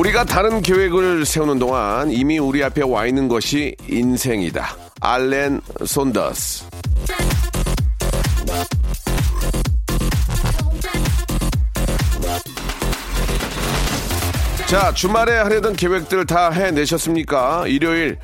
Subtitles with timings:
[0.00, 6.64] 우리가 다른 계획을 세우는 동안 이미 우리 앞에 와 있는 것이 인생이다 알렌 손더스
[14.68, 17.66] 자, 주말에 하려던 계획들 다 해내셨습니까?
[17.66, 18.16] 일요일.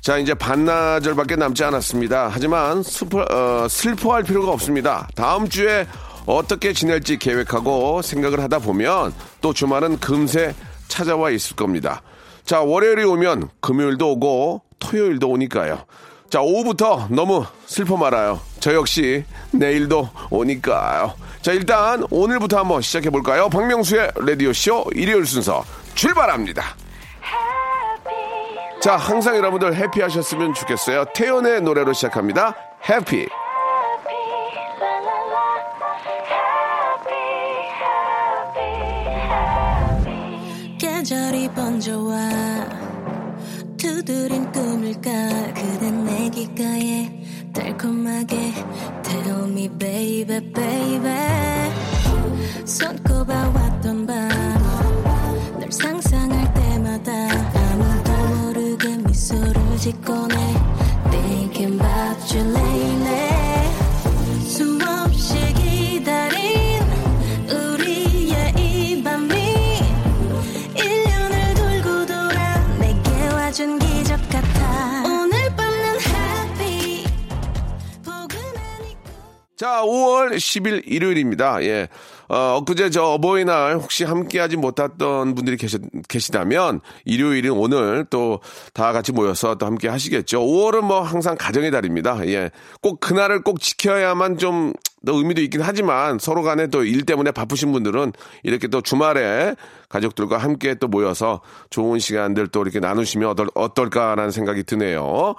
[0.00, 2.30] 자, 이제 반나절밖에 남지 않았습니다.
[2.32, 5.08] 하지만 슬퍼, 어, 슬퍼할 필요가 없습니다.
[5.16, 5.88] 다음 주에
[6.24, 10.54] 어떻게 지낼지 계획하고 생각을 하다 보면 또 주말은 금세
[10.88, 12.02] 찾아와 있을 겁니다.
[12.44, 15.84] 자, 월요일이 오면 금요일도 오고 토요일도 오니까요.
[16.30, 18.40] 자, 오후부터 너무 슬퍼 말아요.
[18.60, 21.14] 저 역시 내일도 오니까요.
[21.40, 23.48] 자, 일단 오늘부터 한번 시작해 볼까요?
[23.48, 25.64] 박명수의 라디오쇼 일요일 순서
[25.94, 26.76] 출발합니다.
[28.80, 31.06] 자, 항상 여러분들 해피하셨으면 좋겠어요.
[31.14, 32.54] 태연의 노래로 시작합니다.
[32.88, 33.26] 해피.
[47.88, 48.52] 달콤하게.
[49.02, 51.08] Tell me baby baby.
[52.64, 57.12] 손꼽아 왔던 밤널 상상할 때마다
[57.54, 60.17] 아무도 모르게 미소를 짓곤
[79.68, 81.62] 자, 5월 10일 일요일입니다.
[81.62, 81.88] 예.
[82.30, 88.40] 어, 엊그제 저 어버이날 혹시 함께하지 못했던 분들이 계시, 계시다면 일요일인 오늘 또
[88.72, 90.40] 다 같이 모여서 또 함께 하시겠죠.
[90.40, 92.26] 5월은 뭐 항상 가정의 달입니다.
[92.28, 92.50] 예.
[92.80, 98.12] 꼭 그날을 꼭 지켜야만 좀더 의미도 있긴 하지만 서로 간에 또 일 때문에 바쁘신 분들은
[98.44, 99.54] 이렇게 또 주말에
[99.88, 101.40] 가족들과 함께 또 모여서
[101.70, 105.34] 좋은 시간들 또 이렇게 나누시면 어떨, 어떨 까라는 생각이 드네요.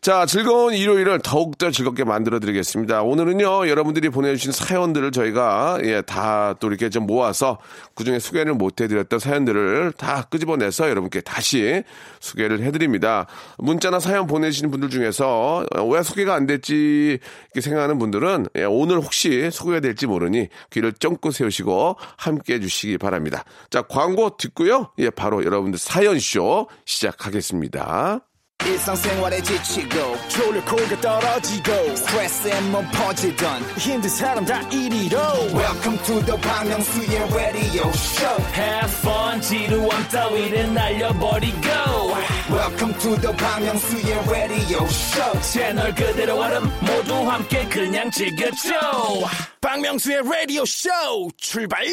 [0.00, 3.02] 자, 즐거운 일요일을 더욱더 즐겁게 만들어 드리겠습니다.
[3.02, 7.58] 오늘은요, 여러분들이 보내주신 사연들을 저희가, 예, 다 또 이렇게 좀 모아서
[7.94, 11.82] 그 중에 소개를 못 해드렸던 사연들을 다 끄집어내서 여러분께 다시
[12.20, 13.26] 소개를 해드립니다.
[13.58, 18.96] 문자나 사연 보내주시는 분들 중에서 어, 왜 소개가 안 됐지 이렇게 생각하는 분들은 예, 오늘
[18.98, 23.44] 혹시 소개가 될지 모르니 귀를 쫑긋 세우시고 함께 해주시기 바랍니다.
[23.70, 24.92] 자, 광고 듣고요.
[24.98, 28.20] 예, 바로 여러분들 사연쇼 시작하겠습니다.
[28.64, 35.18] 일상생활에 지치고, 졸려 코가 떨어지고, 스트레스에 몸 퍼지던, 힘든 사람 다 이리로.
[35.54, 41.68] welcome to the Bang Myung-soo's radio show Have fun, 지루함 따위를 날려버리고.
[42.50, 48.70] welcome to the Bang Myung-soo's radio show 채널 그대로 얼음 모두 함께 그냥 즐겨줘.
[49.60, 50.88] 박명수의 라디오 쇼
[51.36, 51.84] 출발.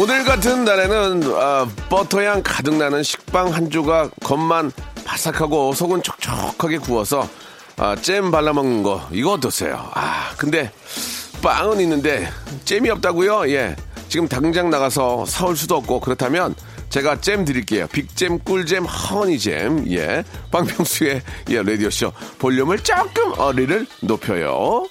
[0.00, 4.70] 오늘 같은 날에는 아, 버터향 가득 나는 식빵 한 조각 겉만
[5.04, 7.28] 바삭하고 속은 촉촉하게 구워서
[7.76, 9.90] 아, 잼 발라 먹는 거 이거 어떠세요?
[9.94, 10.70] 아 근데
[11.42, 12.28] 빵은 있는데
[12.64, 13.50] 잼이 없다고요?
[13.50, 13.74] 예
[14.08, 16.54] 지금 당장 나가서 사올 수도 없고 그렇다면
[16.90, 17.86] 제가 잼 드릴게요.
[17.88, 19.90] 빅잼, 꿀잼, 허니잼.
[19.92, 20.24] 예.
[20.50, 21.20] 빵평수의
[21.50, 22.12] 예, 라디오쇼.
[22.38, 24.86] 볼륨을 조금 어리를 높여요.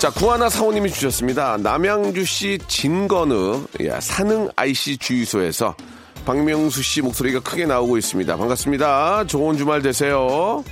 [0.00, 1.58] 자, 구하나 사오님이 주셨습니다.
[1.58, 5.76] 남양주시 진건읍 예, 산흥 IC 주유소에서
[6.24, 8.34] 박명수 씨 목소리가 크게 나오고 있습니다.
[8.34, 9.26] 반갑습니다.
[9.26, 10.64] 좋은 주말 되세요.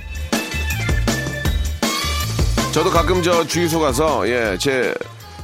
[2.73, 4.95] 저도 가끔 저 주유소 가서 예, 제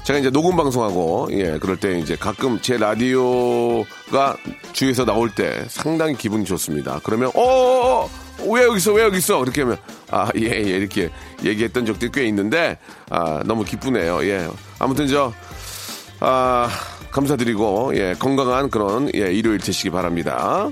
[0.04, 4.36] 제가 이제 녹음 방송하고 예, 그럴 때 이제 가끔 제 라디오가
[4.74, 7.00] 주유소 나올 때 상당히 기분이 좋습니다.
[7.04, 8.10] 그러면 어, 어, 어,
[8.44, 8.94] 왜 여기 있어?
[8.94, 9.40] 왜 여기 있어?
[9.40, 9.78] 그렇게 하면
[10.12, 11.10] 아, 예, 예, 이렇게
[11.44, 12.78] 얘기했던 적들이 꽤 있는데
[13.10, 14.24] 아, 너무 기쁘네요.
[14.26, 14.48] 예.
[14.80, 15.34] 아무튼 저
[16.20, 16.70] 아,
[17.12, 20.70] 감사드리고 예, 건강한 그런 예, 일요일 되시기 바랍니다.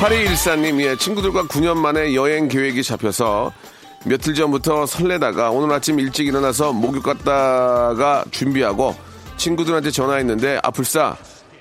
[0.00, 3.52] 8214님, 예, 친구들과 9년 만에 여행 계획이 잡혀서
[4.06, 8.96] 며칠 전부터 설레다가 오늘 아침 일찍 일어나서 목욕 갔다가 준비하고
[9.36, 11.16] 친구들한테 전화했는데 아 불사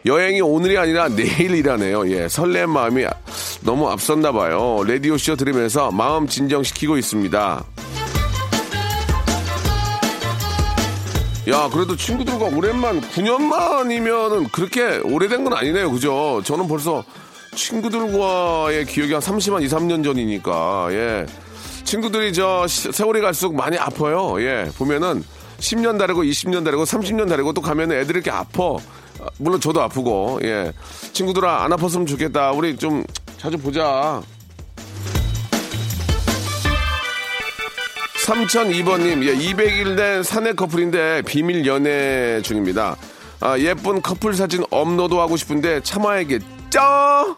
[0.06, 2.10] 여행이 오늘이 아니라 내일이라네요.
[2.12, 3.06] 예, 설렘 마음이
[3.62, 4.82] 너무 앞섰나 봐요.
[4.88, 7.64] 라디오 쇼 들으면서 마음 진정시키고 있습니다.
[11.50, 15.92] 야, 그래도 친구들과 오랜만 9년 만이면은 그렇게 오래된 건 아니네요.
[15.92, 16.42] 그죠?
[16.46, 17.04] 저는 벌써
[17.56, 20.88] 친구들과의 기억이 한 30만 2, 3년 전이니까.
[20.92, 21.26] 예.
[21.84, 24.36] 친구들이 저 시- 세월이 갈수록 많이 아파요.
[24.40, 24.70] 예.
[24.78, 25.24] 보면은
[25.60, 28.78] 10년 다르고 20년 다르고 30년 다르고 또 가면은 애들이 이렇게 아파.
[29.20, 30.40] 아, 물론 저도 아프고.
[30.44, 30.72] 예.
[31.14, 32.52] 친구들아 안 아팠으면 좋겠다.
[32.52, 33.04] 우리 좀
[33.38, 34.22] 자주 보자.
[38.26, 42.96] 3002번님, 예, 200일 된 사내 커플인데 비밀 연애 중입니다.
[43.40, 47.38] 아, 예쁜 커플 사진 업로드하고 싶은데 참아야겠죠?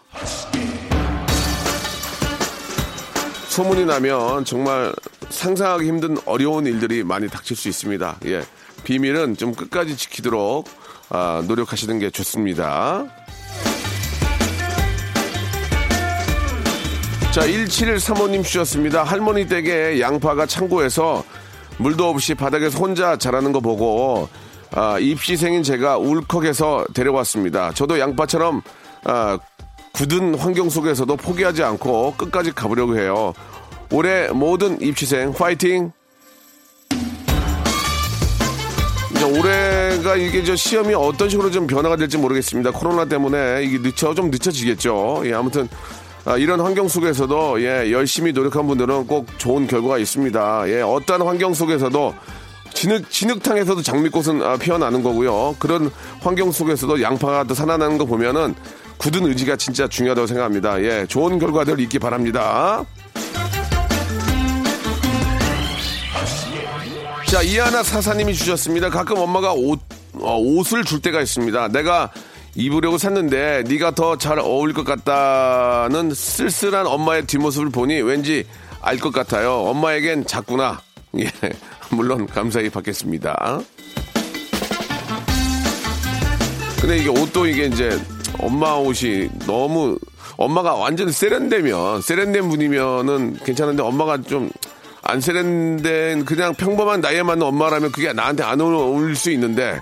[3.48, 4.92] 소문이 나면 정말
[5.30, 8.18] 상상하기 힘든 어려운 일들이 많이 닥칠 수 있습니다.
[8.26, 8.42] 예,
[8.84, 10.68] 비밀은 좀 끝까지 지키도록
[11.14, 13.04] 아, 노력하시는 게 좋습니다.
[17.32, 19.04] 자, 1735님 주셨습니다.
[19.04, 21.22] 할머니 댁에 양파가 창고에서
[21.76, 24.28] 물도 없이 바닥에서 혼자 자라는 거 보고
[24.70, 27.72] 아, 입시생인 제가 울컥해서 데려왔습니다.
[27.72, 28.62] 저도 양파처럼
[29.04, 29.38] 아,
[29.92, 33.34] 굳은 환경 속에서도 포기하지 않고 끝까지 가보려고 해요.
[33.90, 35.92] 올해 모든 입시생 파이팅!
[39.38, 42.70] 올해가 이게 저 시험이 어떤 식으로 좀 변화가 될지 모르겠습니다.
[42.72, 45.22] 코로나 때문에 이게 늦춰 좀 늦춰지겠죠.
[45.24, 45.68] 예, 아무튼
[46.24, 50.64] 아, 이런 환경 속에서도 예, 열심히 노력한 분들은 꼭 좋은 결과가 있습니다.
[50.68, 52.14] 예, 어떠한 환경 속에서도
[52.74, 55.56] 진흙, 진흙탕에서도 장미꽃은 아, 피어나는 거고요.
[55.58, 55.90] 그런
[56.20, 58.54] 환경 속에서도 양파가 또 살아나는 거 보면은
[58.98, 60.80] 굳은 의지가 진짜 중요하다고 생각합니다.
[60.82, 62.84] 예, 좋은 결과들 있기 바랍니다.
[67.32, 68.90] 자, 이하나 사사님이 주셨습니다.
[68.90, 69.80] 가끔 엄마가 옷,
[70.20, 71.68] 어, 옷을 줄 때가 있습니다.
[71.68, 72.10] 내가
[72.54, 78.44] 입으려고 샀는데 네가 더 잘 어울릴 것 같다는 쓸쓸한 엄마의 뒷모습을 보니 왠지
[78.82, 79.62] 알 것 같아요.
[79.62, 80.82] 엄마에겐 작구나.
[81.18, 81.30] 예,
[81.90, 83.60] 물론 감사히 받겠습니다.
[86.82, 87.98] 근데 이게 옷도 이게 이제
[88.40, 89.98] 엄마 옷이 너무
[90.36, 94.50] 엄마가 완전 세련되면 세련된 분이면은 괜찮은데 엄마가 좀
[95.02, 99.80] 안 세련된 그냥 평범한 나이에 맞는 엄마라면 그게 나한테 안 어울릴 수 있는데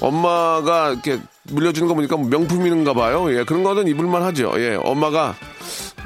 [0.00, 3.32] 엄마가 이렇게 물려주는 거 보니까 명품인가 봐요.
[3.36, 4.52] 예, 그런 거는 입을만 하죠.
[4.56, 5.34] 예, 엄마가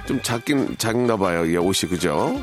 [0.06, 1.50] 좀 작긴 작나 봐요.
[1.50, 2.40] 예, 옷이 그죠?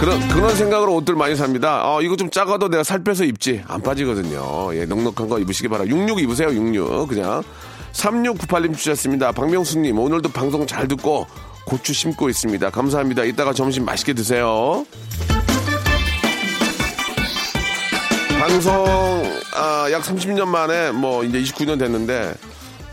[0.00, 1.82] 그런 그런 생각으로 옷들 많이 삽니다.
[1.84, 4.74] 아, 이거 좀 작아도 내가 살 빼서 입지 안 빠지거든요.
[4.74, 5.86] 예, 넉넉한 거 입으시기 바라.
[5.86, 6.48] 66 입으세요.
[6.48, 7.42] 66 그냥
[7.92, 9.32] 3698님 주셨습니다.
[9.32, 11.26] 박명수님 오늘도 방송 잘 듣고
[11.64, 12.70] 고추 심고 있습니다.
[12.70, 13.24] 감사합니다.
[13.24, 14.84] 이따가 점심 맛있게 드세요.
[18.38, 18.72] 방송
[19.54, 22.34] 아, 약 30년 만에 뭐 이제 29년 됐는데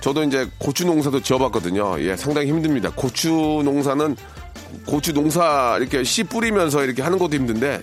[0.01, 1.99] 저도 이제 고추 농사도 지어봤거든요.
[2.01, 2.91] 예, 상당히 힘듭니다.
[2.95, 4.15] 고추 농사는
[4.85, 7.81] 고추 농사 이렇게 씨 뿌리면서 이렇게 하는 것도 힘든데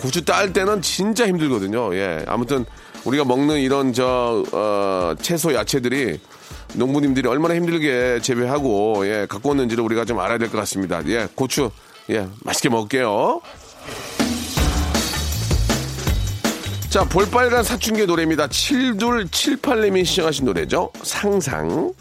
[0.00, 1.94] 고추 딸 때는 진짜 힘들거든요.
[1.94, 2.64] 예, 아무튼
[3.04, 6.20] 우리가 먹는 이런 저 어, 채소 야채들이
[6.74, 11.00] 농부님들이 얼마나 힘들게 재배하고 예, 갖고 왔는지를 우리가 좀 알아야 될 것 같습니다.
[11.06, 11.70] 예, 고추
[12.10, 13.40] 예, 맛있게 먹을게요.
[16.90, 18.46] 자, 볼빨간 사춘기 노래입니다.
[18.48, 20.90] 7278님이 시청하신 노래죠.
[21.02, 21.92] 상상.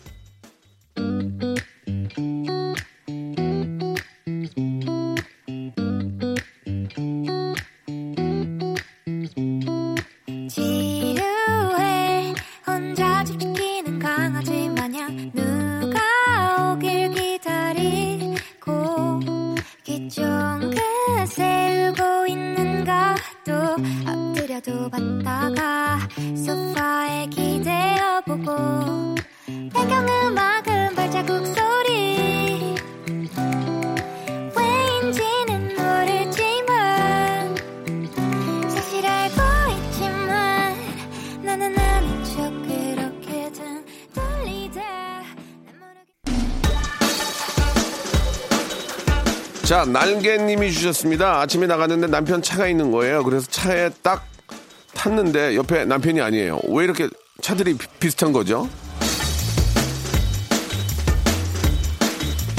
[49.77, 51.39] 자, 날개님이 주셨습니다.
[51.41, 53.24] 아침에 나갔는데 남편 차가 있는 거예요.
[53.24, 54.25] 그래서 차에 딱
[54.96, 56.60] 탔는데 옆에 남편이 아니에요.
[56.69, 57.07] 왜 이렇게
[57.43, 58.67] 차들이 비- 비슷한 거죠?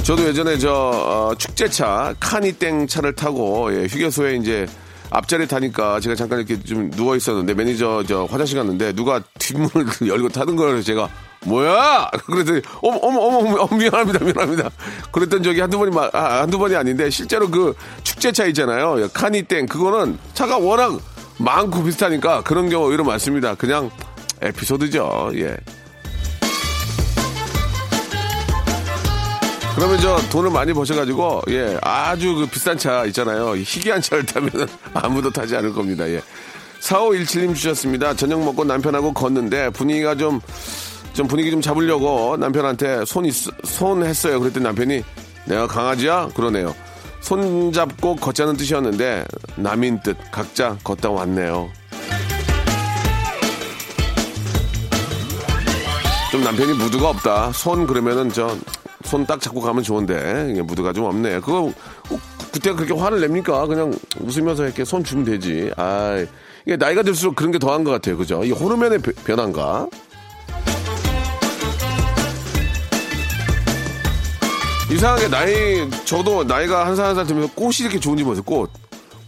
[0.04, 4.68] 저도 예전에 저 어, 축제차 카니땡 차를 타고 예, 휴게소에 이제
[5.10, 10.28] 앞자리에 타니까 제가 잠깐 이렇게 좀 누워 있었는데 매니저 저 화장실 갔는데 누가 뒷문을 열고
[10.28, 10.80] 타는 거예요.
[10.82, 11.08] 제가
[11.44, 12.10] 뭐야?
[12.26, 14.70] 그랬더니 어머 어머 어머 어머, 미안합니다 미안합니다.
[15.12, 19.08] 그랬던 적이 한두 번이 마- 아, 한두 번이 아닌데 실제로 그 축제차 있잖아요.
[19.12, 20.98] 카니땡 그거는 차가 워낙
[21.38, 23.54] 많고 비슷하니까 그런 경우 오히려 많습니다.
[23.54, 23.90] 그냥
[24.42, 25.30] 에피소드죠.
[25.36, 25.56] 예.
[29.74, 34.50] 그러면 저 돈을 많이 버셔가지고 예 아주 그 비싼 차 있잖아요 희귀한 차를 타면
[34.92, 36.20] 아무도 타지 않을 겁니다 예
[36.80, 40.40] 4517님 주셨습니다 저녁 먹고 남편하고 걷는데 분위기가 좀
[41.18, 43.34] 좀 분위기 좀 잡으려고 남편한테 손, 있,
[43.64, 45.02] 손 했어요 그랬더니 남편이
[45.46, 46.72] 내가 강아지야 그러네요
[47.20, 49.24] 손 잡고 걷자는 뜻이었는데
[49.56, 51.70] 남인 뜻 각자 걷다 왔네요
[56.30, 57.50] 좀 남편이 무드가 없다.
[57.52, 58.56] 손 그러면은 저
[59.04, 61.40] 손 딱 잡고 가면 좋은데 무드가 좀 없네.
[61.40, 61.72] 그거
[62.08, 62.20] 꼭
[62.52, 63.66] 그때 그렇게 화를 냅니까?
[63.66, 65.72] 그냥 웃으면서 이렇게 손 주면 되지.
[65.78, 66.22] 아,
[66.66, 68.18] 이게 나이가 들수록 그런 게 더한 것 같아요.
[68.18, 68.44] 그죠?
[68.44, 69.86] 이 호르몬의 변- 변화인가?
[74.90, 78.44] 이상하게 나이 저도 나이가 한 살 한살 들면서 꽃이 이렇게 좋은지 모르겠어요.
[78.44, 78.70] 꽃.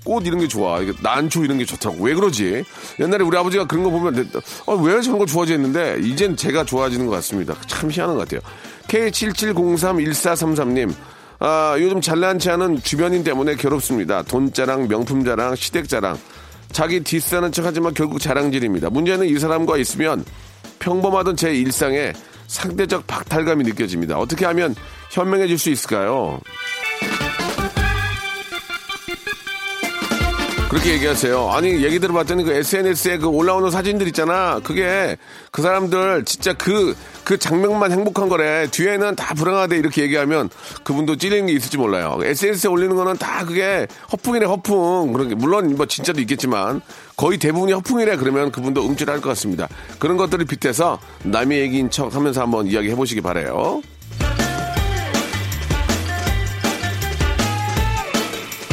[0.05, 0.81] 꽃 이런 게 좋아.
[1.03, 2.03] 난초 이런 게 좋다고.
[2.03, 2.65] 왜 그러지?
[2.99, 4.31] 옛날에 우리 아버지가 그런 거 보면
[4.67, 7.55] 어, 왜 저런 거 좋아지는데 이젠 제가 좋아지는 것 같습니다.
[7.67, 8.41] 참 희한한 것 같아요.
[8.89, 10.93] K77031433님.
[11.39, 14.23] 아, 요즘 잘난치 않은 주변인 때문에 괴롭습니다.
[14.23, 16.19] 돈 자랑, 명품 자랑, 시댁 자랑.
[16.73, 18.91] 자기 디스하는 척 하지만 결국 자랑질입니다.
[18.91, 20.25] 문제는 이 사람과 있으면
[20.79, 22.13] 평범하던 제 일상에
[22.47, 24.19] 상대적 박탈감이 느껴집니다.
[24.19, 24.75] 어떻게 하면
[25.11, 26.41] 현명해질 수 있을까요?
[30.71, 31.51] 그렇게 얘기하세요.
[31.51, 34.61] 아니 얘기 들어봤더니 그 SNS에 그 올라오는 사진들 있잖아.
[34.63, 35.17] 그게
[35.51, 38.69] 그 사람들 진짜 그그 장면만 행복한 거래.
[38.71, 40.49] 뒤에는 다 불행하대 이렇게 얘기하면
[40.85, 42.21] 그분도 찔리는 게 있을지 몰라요.
[42.23, 45.13] SNS에 올리는 거는 다 그게 허풍이래 허풍.
[45.13, 46.83] 그런 게 물론 뭐 진짜도 있겠지만
[47.17, 49.67] 거의 대부분이 허풍이래 그러면 그분도 움찔할 것 같습니다.
[49.99, 53.83] 그런 것들을 빗대서 남의 얘기인 척 하면서 한번 이야기해 보시기 바래요.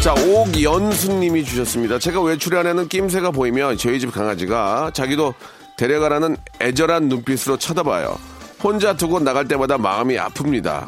[0.07, 1.99] 자, 옥연수님이 주셨습니다.
[1.99, 5.33] 제가 외출에 하는 낌새가 보이면 저희 집 강아지가 자기도
[5.75, 8.17] 데려가라는 애절한 눈빛으로 쳐다봐요.
[8.63, 10.87] 혼자 두고 나갈 때마다 마음이 아픕니다.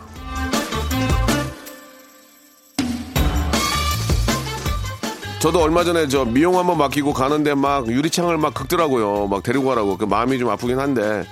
[5.42, 9.28] 저도 얼마 전에 저 미용 한번 맡기고 가는데 막 유리창을 막 긁더라고요.
[9.28, 9.98] 막 데리고 가라고.
[9.98, 11.26] 그 마음이 좀 아프긴 한데.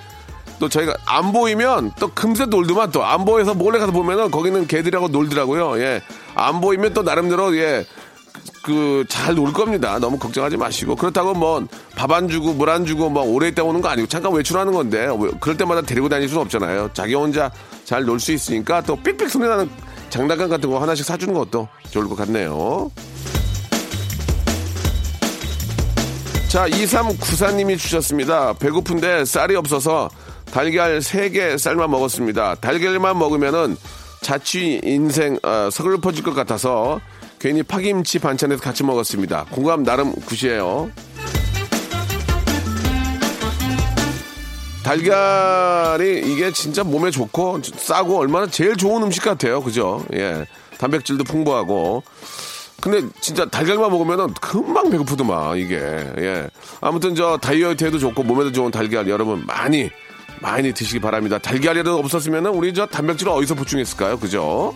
[0.58, 5.08] 또 저희가 안 보이면 또 금세 놀더만 또 안 보여서 몰래 가서 보면은 거기는 개들하고
[5.08, 5.78] 놀더라고요.
[5.80, 6.02] 예.
[6.34, 7.86] 안 보이면 또 나름대로 예.
[8.62, 9.98] 그 잘 놀 겁니다.
[9.98, 11.62] 너무 걱정하지 마시고 그렇다고 뭐
[11.96, 15.08] 밥 안 주고 물 안 주고 뭐 오래 있다 오는 거 아니고 잠깐 외출하는 건데
[15.18, 16.90] 왜- 그럴 때마다 데리고 다닐 수는 없잖아요.
[16.92, 17.50] 자기 혼자
[17.84, 19.70] 잘 놀 수 있으니까 또 삑삑 소리 나는
[20.10, 22.90] 장난감 같은 거 하나씩 사주는 것도 좋을 것 같네요.
[26.48, 28.54] 자, 2394님이 주셨습니다.
[28.54, 30.08] 배고픈데 쌀이 없어서
[30.52, 32.56] 달걀 3개 쌀만 먹었습니다.
[32.56, 33.76] 달걀만 먹으면은
[34.20, 37.00] 자취 인생 어, 서글퍼질 것 같아서
[37.38, 39.46] 괜히 파김치 반찬에서 같이 먹었습니다.
[39.50, 40.90] 공감 나름 굿이에요.
[44.82, 49.62] 달걀이 이게 진짜 몸에 좋고 싸고 얼마나 제일 좋은 음식 같아요.
[49.62, 50.04] 그죠?
[50.14, 50.46] 예.
[50.78, 52.02] 단백질도 풍부하고.
[52.80, 56.48] 근데 진짜 달걀만 먹으면은 금방 배고프더만 이게 예
[56.80, 59.90] 아무튼 저 다이어트에도 좋고 몸에도 좋은 달걀 여러분 많이
[60.40, 61.38] 많이 드시기 바랍니다.
[61.38, 64.18] 달걀이라도 없었으면은 우리 저 단백질을 어디서 보충했을까요?
[64.18, 64.74] 그죠?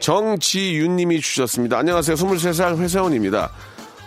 [0.00, 1.78] 정지윤님이 주셨습니다.
[1.78, 2.16] 안녕하세요.
[2.16, 3.50] 23살 회사원입니다.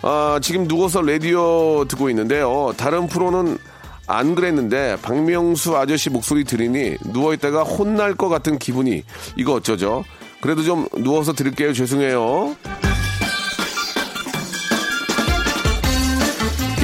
[0.04, 2.72] 아, 지금 누워서 라디오 듣고 있는데요.
[2.78, 3.58] 다른 프로는
[4.06, 9.04] 안 그랬는데 박명수 아저씨 목소리 들으니 누워있다가 혼날 것 같은 기분이
[9.36, 10.06] 이거 어쩌죠?
[10.40, 11.74] 그래도 좀 누워서 들을게요.
[11.74, 12.56] 죄송해요.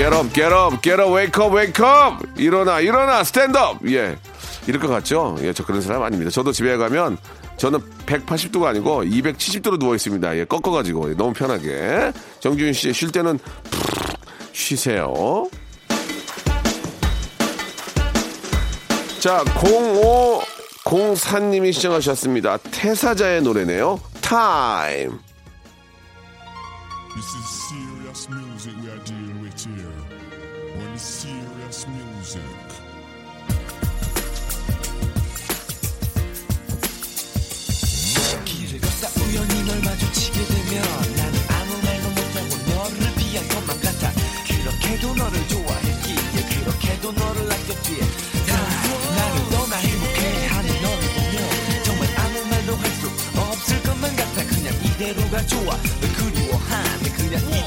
[0.03, 2.27] Get up, get up, wake up, wake up!
[2.35, 3.79] 일어나, 일어나, 스탠드업!
[3.89, 4.17] 예.
[4.67, 5.37] 이럴 것 같죠?
[5.39, 6.29] 예, 저 그런 사람 아닙니다.
[6.29, 7.17] 저도 집에 가면
[7.55, 10.37] 저는 180도가 아니고 270도로 누워 있습니다.
[10.39, 12.11] 예, 꺾어가지고 너무 편하게.
[12.41, 14.19] 정준 씨, 쉴 때는 푹
[14.51, 15.47] 쉬세요.
[19.21, 19.41] 자,
[20.83, 22.57] 0504님이 시청하셨습니다.
[22.57, 24.01] 태사자의 노래네요.
[24.19, 25.17] 타임.
[31.33, 32.73] Serious music.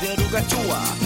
[0.06, 1.05] 이대로가 좋아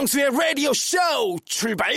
[0.00, 0.96] 박명수의 라디오 쇼
[1.44, 1.92] 출발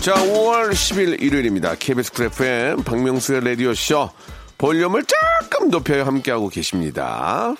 [0.00, 1.74] 자, 5월 10일 일요일입니다.
[1.74, 4.08] KBS Cool FM 박명수의 라디오 쇼
[4.56, 7.54] 볼륨을 조금 높여 함께하고 계십니다.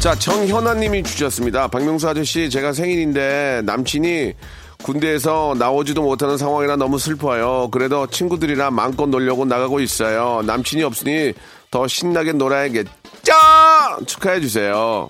[0.00, 1.68] 자, 정현아님이 주셨습니다.
[1.68, 4.34] 박명수 아저씨, 제가 생일인데 남친이
[4.82, 7.70] 군대에서 나오지도 못하는 상황이라 너무 슬퍼요.
[7.72, 10.42] 그래도 친구들이랑 마음껏 놀려고 나가고 있어요.
[10.44, 11.32] 남친이 없으니
[11.74, 12.92] 더 신나게 놀아야겠죠?
[14.06, 15.08] 축하해주세요.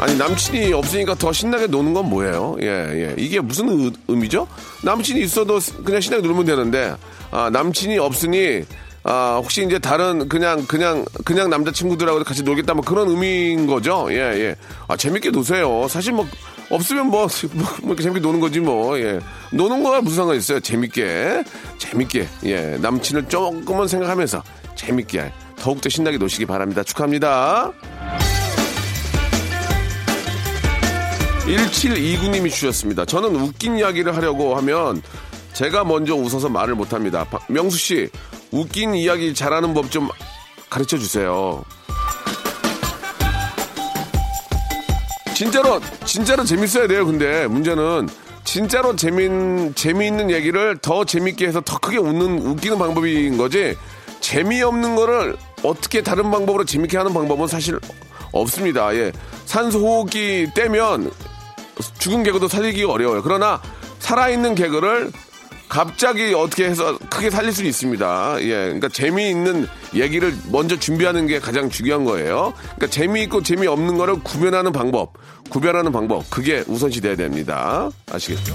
[0.00, 2.56] 아니 남친이 없으니까 더 신나게 노는 건 뭐예요?
[2.62, 3.14] 예, 예.
[3.18, 4.48] 이게 무슨 의, 의미죠?
[4.84, 6.96] 남친이 있어도 그냥 신나게 놀면 되는데
[7.30, 8.64] 아, 남친이 없으니
[9.04, 14.06] 아, 혹시 이제 다른 그냥 그냥 그냥 남자 친구들하고 같이 놀겠다 뭐 그런 의미인 거죠?
[14.08, 14.56] 예, 예.
[14.88, 15.86] 아, 재밌게 노세요.
[15.88, 16.26] 사실 뭐
[16.72, 18.98] 없으면 뭐, 뭐, 뭐 재밌게 노는 거지 뭐.
[18.98, 19.20] 예.
[19.52, 20.58] 노는 거와 무슨 상관 있어요?
[20.60, 21.44] 재밌게.
[21.78, 22.28] 재밌게.
[22.46, 22.76] 예.
[22.80, 24.42] 남친을 조금은 생각하면서
[24.74, 26.82] 재밌게 더욱더 신나게 노시기 바랍니다.
[26.82, 27.72] 축하합니다.
[31.46, 33.04] 1729님이 주셨습니다.
[33.04, 35.02] 저는 웃긴 이야기를 하려고 하면
[35.52, 37.24] 제가 먼저 웃어서 말을 못합니다.
[37.24, 38.08] 박- 명수 씨,
[38.50, 40.08] 웃긴 이야기 잘하는 법 좀
[40.70, 41.62] 가르쳐 주세요.
[45.42, 48.08] 진짜로, 진짜로 재밌어야 돼요, 근데 문제는
[48.44, 53.76] 진짜로 재민, 재미있는 얘기를 더 재밌게 해서 더 크게 웃는, 웃기는 방법인 거지
[54.20, 57.80] 재미없는 거를 어떻게 다른 방법으로 재밌게 하는 방법은 사실
[58.30, 58.94] 없습니다.
[58.94, 59.10] 예.
[59.44, 61.10] 산소 호흡기 떼면
[61.98, 63.20] 죽은 개그도 살리기가 어려워요.
[63.22, 63.60] 그러나
[63.98, 65.10] 살아있는 개그를
[65.72, 68.42] 갑자기 어떻게 해서 크게 살릴 수 있습니다.
[68.42, 68.48] 예.
[68.48, 72.52] 그러니까 재미있는 얘기를 먼저 준비하는 게 가장 중요한 거예요.
[72.76, 75.14] 그러니까 재미있고 재미없는 거를 구별하는 방법,
[75.48, 77.88] 구별하는 방법, 그게 우선시 돼야 됩니다.
[78.12, 78.52] 아시겠죠?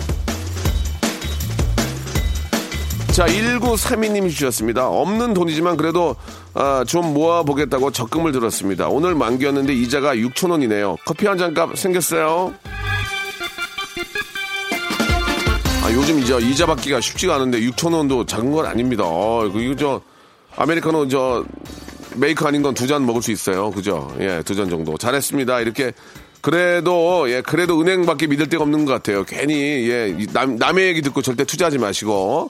[3.14, 4.88] 자, 1932님이 주셨습니다.
[4.88, 6.16] 없는 돈이지만 그래도
[6.54, 8.90] 아, 좀 모아보겠다고 적금을 들었습니다.
[8.90, 10.98] 오늘 만기였는데 이자가 6천원이네요.
[11.04, 12.54] 커피 한 잔값 생겼어요?
[15.98, 19.04] 아, 요즘 이제 이자 받기가 쉽지가 않은데 6천 원도 작은 건 아닙니다.
[19.06, 20.02] 어, 이거 저
[20.56, 21.44] 아메리카노 저
[22.16, 23.72] 메이크 아닌 건 두 잔 먹을 수 있어요.
[23.72, 24.16] 그죠?
[24.20, 24.98] 예, 두 잔 정도.
[24.98, 25.60] 잘했습니다.
[25.62, 25.92] 이렇게
[26.42, 29.24] 그래도 예, 그래도 은행밖에 믿을 데가 없는 것 같아요.
[29.26, 32.50] 괜히 예, 이 남, 남의 얘기 듣고 절대 투자하지 마시고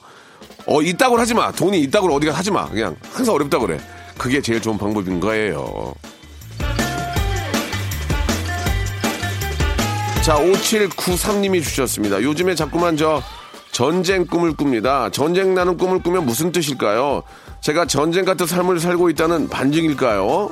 [0.66, 1.50] 어, 있다고 하지 마.
[1.50, 2.68] 돈이 있다고 어디가 하지 마.
[2.68, 3.78] 그냥 항상 어렵다 그래.
[4.18, 5.94] 그게 제일 좋은 방법인 거예요.
[10.22, 12.22] 자, 5793님이 주셨습니다.
[12.22, 13.22] 요즘에 자꾸만 저
[13.72, 15.10] 전쟁 꿈을 꿉니다.
[15.10, 17.22] 전쟁 나는 꿈을 꾸면 무슨 뜻일까요?
[17.60, 20.50] 제가 전쟁 같은 삶을 살고 있다는 반증일까요?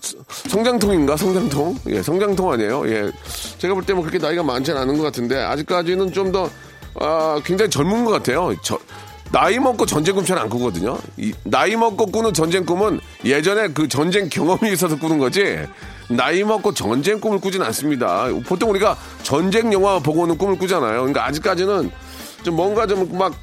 [0.00, 0.16] 스-
[0.48, 1.16] 성장통인가?
[1.16, 1.78] 성장통?
[1.88, 2.88] 예, 성장통 아니에요?
[2.88, 3.10] 예.
[3.58, 6.48] 제가 볼 때 뭐 그렇게 나이가 많지는 않은 것 같은데, 아직까지는 좀 더,
[7.00, 8.54] 아, 굉장히 젊은 것 같아요.
[8.62, 8.78] 저,
[9.32, 10.98] 나이 먹고 전쟁 꿈 잘 안 꾸거든요.
[11.16, 15.58] 이, 나이 먹고 꾸는 전쟁 꿈은 예전에 그 전쟁 경험이 있어서 꾸는 거지,
[16.08, 18.26] 나이 먹고 전쟁 꿈을 꾸진 않습니다.
[18.46, 21.00] 보통 우리가 전쟁 영화 보고는 꿈을 꾸잖아요.
[21.00, 21.90] 그러니까 아직까지는
[22.42, 23.34] 좀 뭔가 좀 막,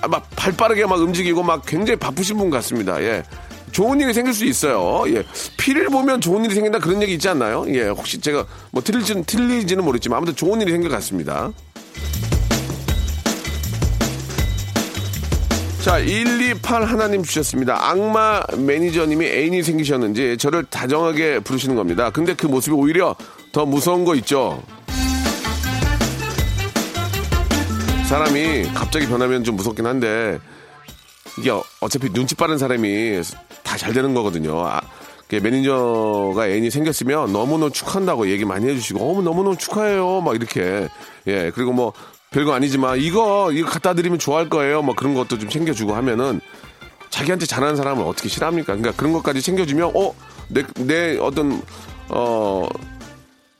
[0.00, 3.00] 아, 막 발빠르게 막 움직이고 막 굉장히 바쁘신 분 같습니다.
[3.02, 3.22] 예.
[3.70, 5.04] 좋은 일이 생길 수 있어요.
[5.14, 5.24] 예.
[5.56, 7.64] 피를 보면 좋은 일이 생긴다 그런 얘기 있지 않나요?
[7.68, 7.88] 예.
[7.88, 11.52] 혹시 제가 뭐 틀릴지는, 틀리지는 모르겠지만 아무튼 좋은 일이 생길 것 같습니다.
[15.82, 17.88] 자, 128 하나님 주셨습니다.
[17.90, 22.10] 악마 매니저님이 애인이 생기셨는지 저를 다정하게 부르시는 겁니다.
[22.10, 23.16] 근데 그 모습이 오히려
[23.52, 24.62] 더 무서운 거 있죠?
[28.08, 30.38] 사람이 갑자기 변하면 좀 무섭긴 한데
[31.38, 33.20] 이게 어- 어차피 눈치 빠른 사람이
[33.62, 34.66] 다 잘 되는 거거든요.
[34.66, 34.80] 아,
[35.28, 40.20] 그 매니저가 애인이 생겼으면 너무너무 축하한다고 얘기 많이 해주시고, 어머, 너무너무 축하해요.
[40.22, 40.88] 막 이렇게.
[41.28, 41.92] 예, 그리고 뭐,
[42.30, 44.82] 별거 아니지만, 이거, 이거 갖다 드리면 좋아할 거예요.
[44.82, 46.40] 뭐 그런 것도 좀 챙겨주고 하면은,
[47.10, 48.76] 자기한테 잘하는 사람을 어떻게 싫어합니까?
[48.76, 50.14] 그러니까 그런 것까지 챙겨주면, 어,
[50.48, 51.60] 내, 내 어떤,
[52.08, 52.68] 어,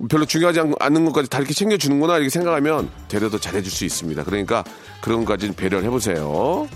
[0.08, 4.24] 별로 중요하지 않- 않는 것까지 다 이렇게 챙겨주는구나 이렇게 생각하면 되려 더 잘해줄 수 있습니다.
[4.24, 4.64] 그러니까
[5.02, 6.66] 그런 것까지는 배려를 해보세요.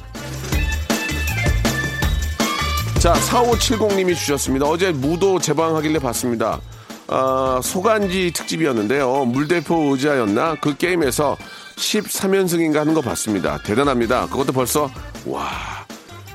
[2.99, 4.67] 자, 4570님이 주셨습니다.
[4.67, 6.61] 어제 무도 제방하길래 봤습니다.
[7.07, 9.25] 아, 소간지 특집이었는데요.
[9.27, 10.57] 물대포 의자였나?
[10.61, 11.37] 그 게임에서
[11.77, 13.59] 13연승인가 하는 거 봤습니다.
[13.59, 14.27] 대단합니다.
[14.27, 14.91] 그것도 벌써,
[15.27, 15.49] 와,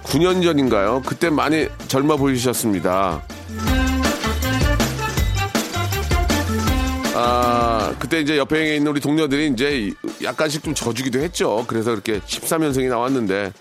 [0.04, 1.02] 9년 전인가요?
[1.06, 3.22] 그때 많이 젊어 보이셨습니다.
[7.16, 9.92] 아, 그때 이제 옆에 있는 우리 동료들이 이제
[10.24, 11.66] 약간씩 좀 져주기도 했죠.
[11.68, 13.52] 그래서 그렇게 13연승이 나왔는데,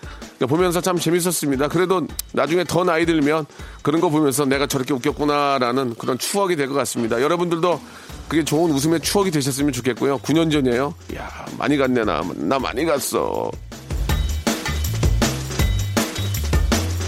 [0.46, 1.68] 보면서 참 재밌었습니다.
[1.68, 3.46] 그래도 나중에 더 나이 들면
[3.82, 7.20] 그런 거 보면서 내가 저렇게 웃겼구나라는 그런 추억이 될 것 같습니다.
[7.20, 7.80] 여러분들도
[8.28, 10.18] 그게 좋은 웃음의 추억이 되셨으면 좋겠고요.
[10.18, 10.94] 9년 전이에요.
[11.16, 12.22] 야 많이 갔네 나.
[12.36, 13.50] 나 많이 갔어.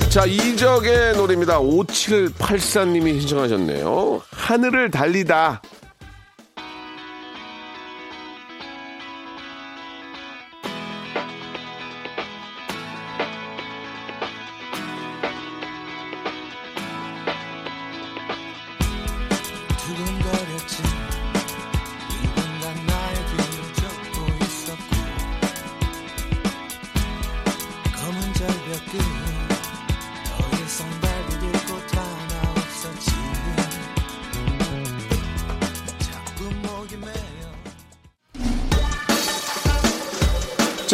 [0.08, 1.60] 자, 이적의 노래입니다.
[1.60, 4.20] 5784님이 신청하셨네요.
[4.32, 5.62] 하늘을 달리다.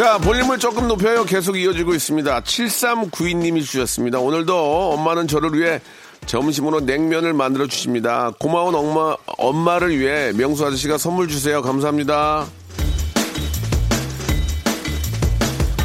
[0.07, 1.25] 자, 볼륨을 조금 높여요.
[1.25, 2.39] 계속 이어지고 있습니다.
[2.39, 4.19] 7392님이 주셨습니다.
[4.19, 5.81] 오늘도 엄마는 저를 위해
[6.25, 8.31] 점심으로 냉면을 만들어 주십니다.
[8.39, 11.61] 고마운 엄마, 엄마를 위해 명수 아저씨가 선물 주세요.
[11.61, 12.45] 감사합니다.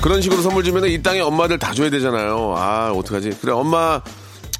[0.00, 2.54] 그런 식으로 선물 주면 이 땅에 엄마들 다 줘야 되잖아요.
[2.56, 3.38] 아, 어떡하지?
[3.40, 4.00] 그래, 엄마,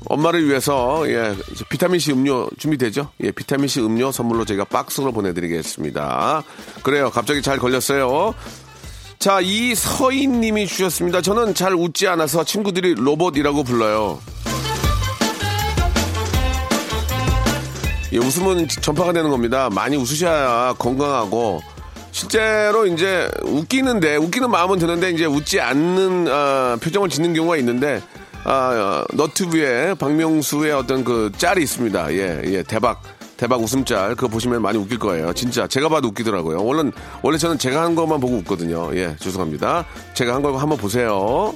[0.07, 1.37] 엄마를 위해서, 예,
[1.69, 3.11] 비타민C 음료 준비되죠?
[3.23, 6.43] 예, 비타민C 음료 선물로 저희가 박스로 보내드리겠습니다.
[6.83, 7.11] 그래요.
[7.11, 8.35] 갑자기 잘 걸렸어요.
[9.23, 11.21] 자, 이 서인 님이 주셨습니다.
[11.21, 14.19] 저는 잘 웃지 않아서 친구들이 로봇이라고 불러요.
[18.13, 19.71] 예, 웃음은 전파가 되는 겁니다.
[19.73, 21.63] 많이 웃으셔야 건강하고
[22.11, 28.03] 실제로 이제 웃기는데 웃기는 마음은 드는데 이제 웃지 않는 아, 표정을 짓는 경우가 있는데
[28.43, 32.13] 아, 어, 너튜브에 박명수의 어떤 그 짤이 있습니다.
[32.15, 33.01] 예, 예, 대박.
[33.43, 35.33] 대박 웃음 짤 그거 보시면 많이 웃길 거예요.
[35.33, 36.63] 진짜 제가 봐도 웃기더라고요.
[36.65, 38.95] 원래 원래 저는 제가 한 것만 보고 웃거든요.
[38.95, 39.85] 예, 죄송합니다.
[40.15, 41.53] 제가 한걸 한번 보세요.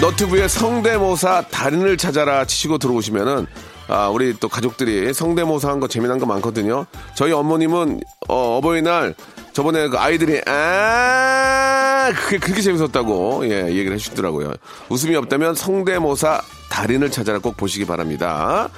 [0.00, 3.46] 너튜브에 성대모사 달인을 찾아라 치시고 들어오시면은
[3.86, 6.86] 아, 우리 또 가족들이 성대모사 한 거 재미난 거 많거든요.
[7.14, 9.14] 저희 어머님은 어, 어버이날
[9.52, 14.54] 저번에 그 아이들이 아 그게 그렇게 재밌었다고 예 얘기를 해주시더라고요.
[14.88, 16.40] 웃음이 없다면 성대모사
[16.72, 18.70] 달인을 찾아라 꼭 보시기 바랍니다.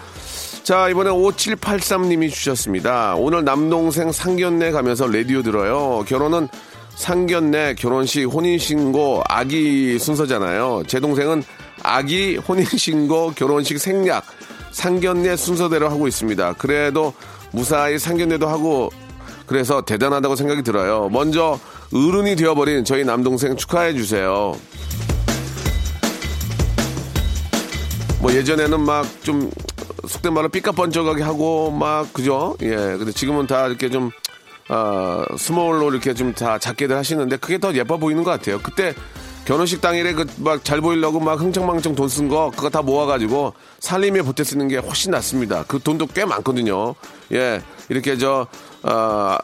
[0.64, 3.14] 자 이번에 5783님이 주셨습니다.
[3.14, 6.04] 오늘 남동생 상견례 가면서 라디오 들어요.
[6.08, 6.48] 결혼은
[6.96, 10.84] 상견례, 결혼식, 혼인신고, 아기 순서잖아요.
[10.86, 11.42] 제 동생은
[11.82, 14.24] 아기, 혼인신고, 결혼식, 생략,
[14.70, 16.54] 상견례 순서대로 하고 있습니다.
[16.54, 17.12] 그래도
[17.52, 18.90] 무사히 상견례도 하고
[19.46, 21.08] 그래서 대단하다고 생각이 들어요.
[21.10, 21.58] 먼저
[21.92, 24.56] 어른이 되어버린 저희 남동생 축하해 주세요.
[28.24, 29.50] 뭐 예전에는 막 좀
[30.08, 32.56] 속된 말로 삐까뻔쩍하게 하고 막 그죠?
[32.62, 32.70] 예.
[32.74, 34.10] 근데 지금은 다 이렇게 좀
[34.70, 38.58] 어, 스몰로 이렇게 좀 다 작게들 하시는데 그게 더 예뻐 보이는 것 같아요.
[38.62, 38.94] 그때
[39.44, 44.22] 결혼식 당일에 그 막 잘 보이려고 막 흥청망청 돈 쓴 거 그거 다 모아가지고 살림에
[44.22, 45.64] 보태 쓰는 게 훨씬 낫습니다.
[45.68, 46.94] 그 돈도 꽤 많거든요.
[47.32, 47.60] 예,
[47.90, 48.46] 이렇게 저
[48.82, 49.36] 어,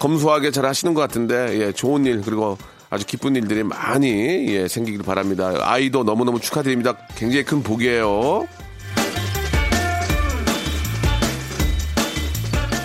[0.00, 2.58] 검소하게 잘 하시는 것 같은데 예, 좋은 일 그리고
[2.90, 5.52] 아주 기쁜 일들이 많이 예, 생기길 바랍니다.
[5.60, 6.96] 아이도 너무너무 축하드립니다.
[7.16, 8.46] 굉장히 큰 복이에요.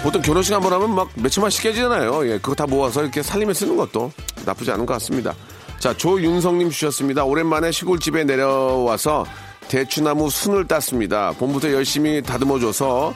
[0.03, 2.27] 보통 결혼식 한 번 하면 막 몇천만씩 깨지잖아요.
[2.29, 4.11] 예, 그거 다 모아서 이렇게 살림에 쓰는 것도
[4.45, 5.33] 나쁘지 않은 것 같습니다.
[5.79, 7.23] 자, 조윤성님 주셨습니다.
[7.23, 9.25] 오랜만에 시골집에 내려와서
[9.69, 11.31] 대추나무 순을 땄습니다.
[11.39, 13.13] 봄부터 열심히 다듬어줘서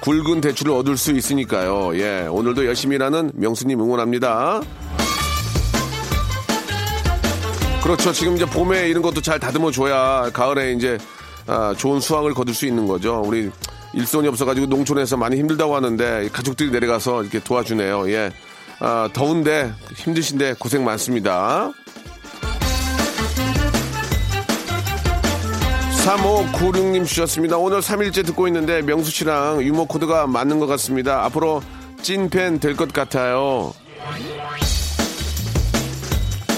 [0.00, 1.94] 굵은 대추를 얻을 수 있으니까요.
[1.98, 4.62] 예, 오늘도 열심히 일하는 명수님 응원합니다.
[7.82, 8.12] 그렇죠.
[8.12, 10.98] 지금 이제 봄에 이런 것도 잘 다듬어 줘야 가을에 이제
[11.46, 13.22] 아, 좋은 수확을 거둘 수 있는 거죠.
[13.24, 13.50] 우리
[13.94, 18.10] 일손이 없어가지고 농촌에서 많이 힘들다고 하는데 가족들이 내려가서 이렇게 도와주네요.
[18.12, 18.30] 예.
[18.80, 21.72] 아, 더운데 힘드신데 고생 많습니다.
[26.04, 27.56] 3596님 주셨습니다.
[27.58, 31.24] 오늘 3일째 듣고 있는데 명수 씨랑 유머 코드가 맞는 것 같습니다.
[31.24, 31.62] 앞으로
[32.02, 33.74] 찐팬 될 것 같아요.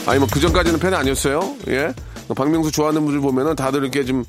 [0.06, 1.56] 아니 뭐 그전까지는 팬 아니었어요?
[1.68, 1.92] 예.
[2.34, 4.24] 박명수 좋아하는 분들 보면은 다들 이렇게 좀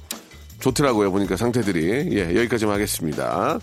[0.60, 1.12] 좋더라고요.
[1.12, 2.18] 보니까 상태들이.
[2.18, 3.60] 예, 여기까지만 하겠습니다.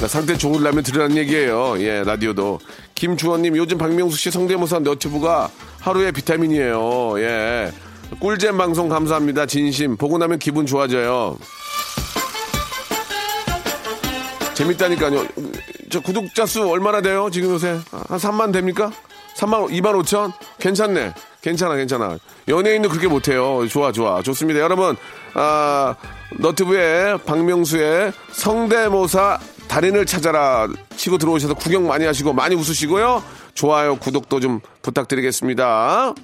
[0.00, 1.80] 자, 상태 좋으려면 들으라는 얘기예요.
[1.80, 2.58] 예, 라디오도.
[2.94, 7.20] 김주원님, 요즘 박명수 씨 성대모사 너튜브가 하루의 비타민이에요.
[7.20, 7.72] 예.
[8.20, 9.46] 꿀잼 방송 감사합니다.
[9.46, 9.96] 진심.
[9.96, 11.36] 보고 나면 기분 좋아져요.
[14.54, 15.26] 재밌다니까요.
[15.92, 17.28] 저 구독자 수 얼마나 돼요?
[17.30, 17.78] 지금 요새?
[17.90, 18.90] 한 3만 됩니까?
[19.36, 20.32] 3만, 2만 5천?
[20.58, 21.12] 괜찮네.
[21.42, 22.16] 괜찮아, 괜찮아.
[22.48, 23.68] 연예인도 그렇게 못해요.
[23.68, 24.22] 좋아, 좋아.
[24.22, 24.60] 좋습니다.
[24.60, 24.96] 여러분,
[25.34, 25.94] 아,
[26.38, 33.22] 너튜브에 박명수의 성대모사 달인을 찾아라 치고 들어오셔서 구경 많이 하시고 많이 웃으시고요.
[33.52, 36.14] 좋아요, 구독도 좀 부탁드리겠습니다.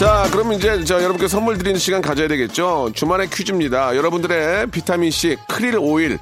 [0.00, 2.90] 자, 그럼 이제 저 여러분께 선물 드리는 시간 가져야 되겠죠.
[2.94, 3.94] 주말의 퀴즈입니다.
[3.94, 6.18] 여러분들의 비타민 C, 크릴 오일,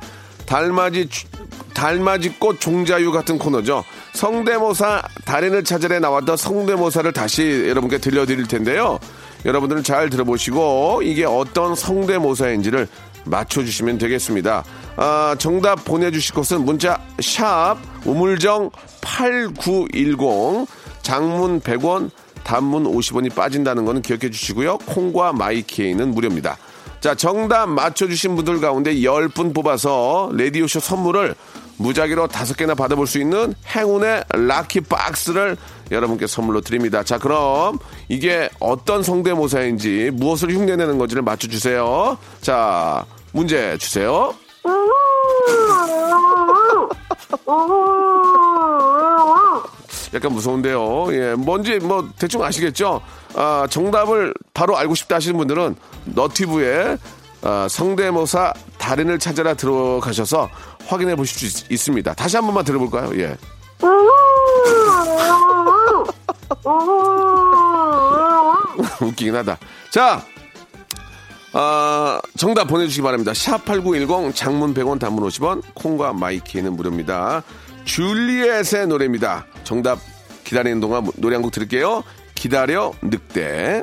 [0.47, 1.29] 달맞이 주-
[1.75, 3.85] 달맞이 꽃 종자유 같은 코너죠.
[4.15, 8.99] 성대모사 달인을 찾으러 나왔던 성대모사를 다시 여러분께 들려드릴 텐데요.
[9.45, 12.89] 여러분들은 잘 들어보시고 이게 어떤 성대모사인지를
[13.27, 14.65] 맞춰주시면 되겠습니다.
[14.97, 18.71] 아, 정답 보내주실 곳은 문자 샵 우물정
[19.03, 20.67] 8910
[21.03, 22.11] 장문 100원
[22.49, 24.79] 단문 50원이 빠진다는 거는 기억해 주시고요.
[24.79, 26.57] 콩과 마이키에는 무료입니다.
[26.99, 31.35] 자, 정답 맞춰주신 분들 가운데 10분 뽑아서 레디오쇼 선물을
[31.77, 35.59] 무작위로 다섯 개나 받아볼 수 있는 행운의 라키 박스를
[35.91, 37.05] 여러분께 선물로 드립니다.
[37.05, 42.17] 자, 그럼 이게 어떤 성대모사인지 무엇을 흉내내는 건지를 맞춰주세요.
[42.41, 44.33] 자, 문제 주세요.
[50.15, 51.07] 약간 무서운데요.
[51.13, 53.01] 예, 뭔지 뭐 대충 아시겠죠?
[53.35, 56.97] 아, 정답을 바로 알고 싶다 하시는 분들은 너티브에
[57.43, 60.49] 아, 성대모사 달인을 찾아라 들어가셔서
[60.87, 62.15] 확인해 보실 수 있, 있습니다.
[62.15, 63.11] 다시 한 번만 들어볼까요?
[63.21, 63.37] 예.
[69.01, 69.59] 웃기긴 하다.
[69.91, 70.23] 자,
[71.53, 73.33] 아, 정답 보내주시기 바랍니다.
[73.33, 77.43] 샵8910 장문 100원 단문 50원 콩과 마이키는 무료입니다.
[77.89, 79.47] 줄리엣의 노래입니다.
[79.65, 79.99] 정답
[80.45, 82.05] 기다리는 동안 노래 한 곡 들을게요.
[82.35, 83.83] 기다려 늑대.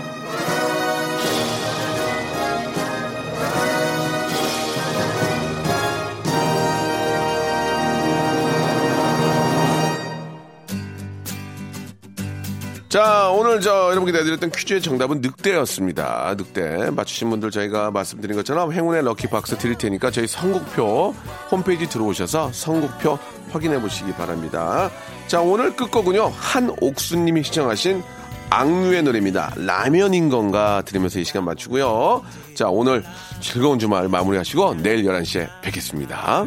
[12.91, 16.35] 자, 오늘 저 여러분께 내드렸던 퀴즈의 정답은 늑대였습니다.
[16.37, 16.91] 늑대.
[16.91, 21.15] 맞추신 분들 저희가 말씀드린 것처럼 행운의 럭키박스 드릴 테니까 저희 선곡표
[21.49, 23.17] 홈페이지 들어오셔서 선곡표
[23.51, 24.91] 확인해 보시기 바랍니다.
[25.27, 26.33] 자, 오늘 끝곡은요.
[26.35, 28.03] 한옥수님이 시청하신
[28.49, 29.53] 악뮤의 노래입니다.
[29.55, 32.23] 라면인 건가 들으면서 이 시간 맞추고요.
[32.55, 33.05] 자, 오늘
[33.39, 36.45] 즐거운 주말 마무리하시고 내일 11시에 뵙겠습니다.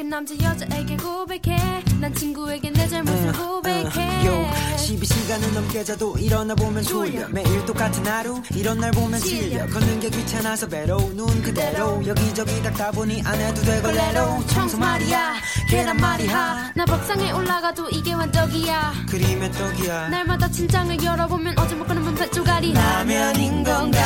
[0.00, 1.84] 창밖에 남자 여자에게 고백해.
[2.00, 4.26] 난 친구에게 내 잘못을 고백해.
[4.26, 7.28] 요 12시간을 넘게 자도 일어나 보면 졸려.
[7.28, 9.66] 매일 똑같은 하루 이런 날 보면 질려.
[9.66, 12.04] 걷는 게 귀찮아서 배로 눈 그대로.
[12.06, 14.46] 여기저기 닦다 보니 안 해도 되걸레로.
[14.46, 15.34] 청소 말이야.
[15.68, 16.72] 계란 말이야.
[16.74, 19.06] 나 밥상에 올라가도 이게 완떡이야.
[19.08, 20.08] 그림의 떡이야.
[20.08, 24.00] 날마다 침장을 열어보면 어제 먹고는 분배 쪼가리 라면인 건가?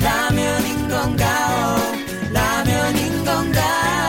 [0.00, 1.76] 라면인 건가?
[1.76, 3.99] 어, 라면인 건가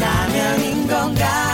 [0.00, 1.51] 라면인 건가